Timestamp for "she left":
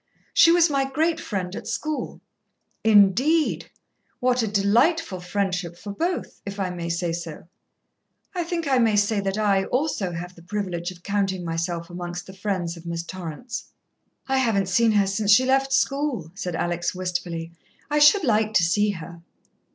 15.29-15.71